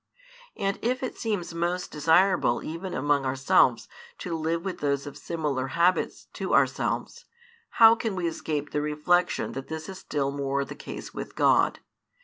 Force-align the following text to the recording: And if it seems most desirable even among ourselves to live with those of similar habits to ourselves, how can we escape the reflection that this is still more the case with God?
And 0.57 0.79
if 0.81 1.03
it 1.03 1.15
seems 1.15 1.53
most 1.53 1.91
desirable 1.91 2.63
even 2.63 2.95
among 2.95 3.23
ourselves 3.23 3.87
to 4.17 4.35
live 4.35 4.65
with 4.65 4.79
those 4.79 5.05
of 5.05 5.15
similar 5.15 5.67
habits 5.77 6.25
to 6.33 6.55
ourselves, 6.55 7.25
how 7.69 7.93
can 7.93 8.15
we 8.15 8.27
escape 8.27 8.71
the 8.71 8.81
reflection 8.81 9.51
that 9.51 9.67
this 9.67 9.87
is 9.87 9.99
still 9.99 10.31
more 10.31 10.65
the 10.65 10.73
case 10.73 11.13
with 11.13 11.35
God? 11.35 11.81